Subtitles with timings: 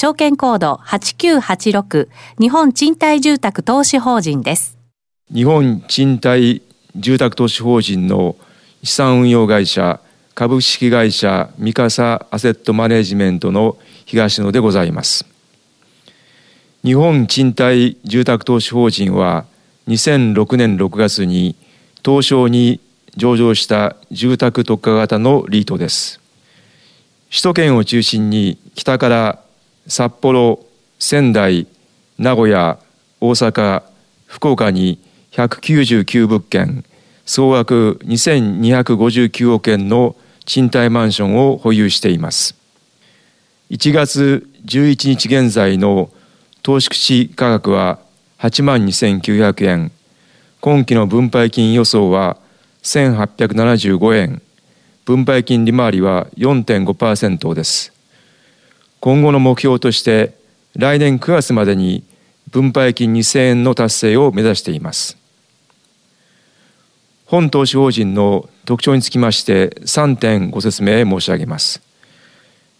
[0.00, 2.08] 証券コード8986
[2.38, 4.78] 日本賃貸住宅投資法人です。
[5.34, 6.62] 日本賃貸
[6.94, 8.36] 住宅投資法人の
[8.84, 9.98] 資産運用会社
[10.36, 15.26] 株式会社三笠アセットマネジメントの東野でございます。
[16.84, 19.46] 日本賃貸住宅投資法人は
[19.88, 21.56] 2006年6月に
[22.04, 22.78] 東証に
[23.16, 26.20] 上場した住宅特化型のリートです。
[27.30, 29.42] 首都圏を中心に北から
[29.88, 30.60] 札幌、
[30.98, 31.66] 仙台、
[32.18, 32.78] 名古屋、
[33.22, 33.82] 大阪、
[34.26, 35.00] 福岡に
[35.32, 36.84] 199物件、
[37.24, 40.14] 総額2259億円の
[40.44, 42.54] 賃貸マンションを保有しています。
[43.70, 46.10] 1月11日現在の
[46.62, 47.98] 投資口価格は
[48.40, 49.90] 8万2900円、
[50.60, 52.36] 今期の分配金予想は
[52.82, 54.42] 1875円、
[55.06, 57.97] 分配金利回りは4.5%です。
[59.00, 60.34] 今後の目標として
[60.76, 62.04] 来年9月までに
[62.50, 65.16] 分配金2000円の達成を目指しています。
[67.26, 71.82] 本投資法人の特徴につきまして3点ご説明申し上げます。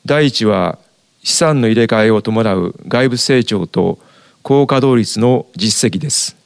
[0.06, 0.78] 第一は
[1.22, 3.98] 資産の入れ替えを伴う外部成長と
[4.42, 6.36] 高稼働率の実績です。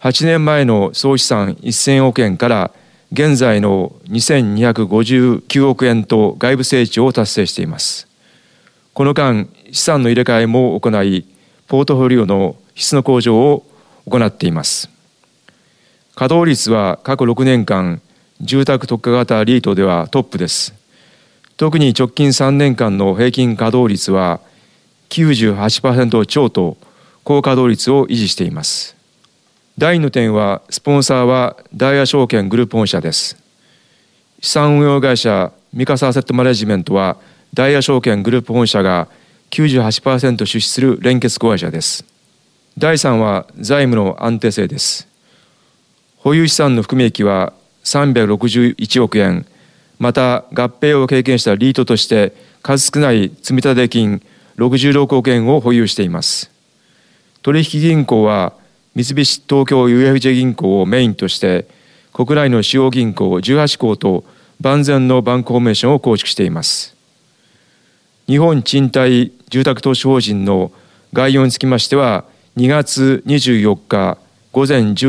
[0.00, 2.70] 8年前の総資産1000億円から
[3.12, 8.09] 現在の2259億円と外部成長を達成しています。
[8.92, 11.24] この間、資産の入れ替えも行い、
[11.68, 13.64] ポートフォリオの質の向上を
[14.08, 14.90] 行っています。
[16.16, 18.02] 稼働率は過去6年間、
[18.40, 20.74] 住宅特化型リートではトップです。
[21.56, 24.40] 特に直近3年間の平均稼働率は
[25.10, 26.76] 98%超と
[27.22, 28.96] 高稼働率を維持しています。
[29.78, 33.36] 第2の点は、スポンサーはダイヤ証券グループ本社です。
[34.40, 37.16] 資産運用会社三笠アセットマネジメントは、
[37.54, 39.08] ダイヤ証券グループ本社が
[39.50, 42.04] 98%出資する連結子会社です。
[42.78, 45.08] 第3は財務の安定性です。
[46.18, 47.52] 保有資産の含み益は
[47.84, 49.46] 361億円、
[49.98, 54.22] また合併を経験したリートとして数少ない積立金
[54.56, 56.50] 66億円を保有しています。
[57.42, 58.52] 取引銀行は
[58.94, 61.66] 三菱東京 UFJ 銀行をメインとして
[62.12, 64.24] 国内の主要銀行18行と
[64.60, 66.96] 万全のバンクフォーメーションを構築しています
[68.30, 70.70] 日本賃貸住宅投資法人の
[71.12, 72.24] 概要につきましては
[72.56, 74.18] 2月24日
[74.52, 75.06] 午前10時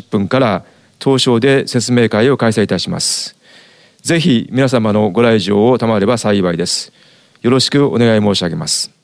[0.00, 0.64] 30分から
[0.98, 3.36] 東証で説明会を開催いたします。
[4.02, 6.92] ぜひ皆様のご来場を賜れば幸いです。
[7.42, 9.03] よろしくお願い申し上げます。